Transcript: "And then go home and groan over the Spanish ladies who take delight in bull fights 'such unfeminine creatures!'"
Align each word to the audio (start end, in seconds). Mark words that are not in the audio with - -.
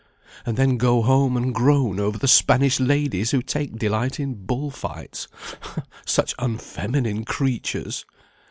"And 0.47 0.57
then 0.57 0.77
go 0.77 1.03
home 1.03 1.37
and 1.37 1.53
groan 1.53 1.99
over 1.99 2.17
the 2.17 2.27
Spanish 2.27 2.79
ladies 2.79 3.29
who 3.29 3.43
take 3.43 3.77
delight 3.77 4.19
in 4.19 4.47
bull 4.47 4.71
fights 4.71 5.27
'such 6.07 6.33
unfeminine 6.39 7.23
creatures!'" 7.23 8.03